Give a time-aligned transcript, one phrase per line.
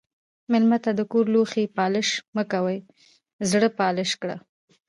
[0.51, 2.75] مېلمه ته د کور لوښي پالش مه کوه،
[3.49, 4.35] زړه پالش کړه.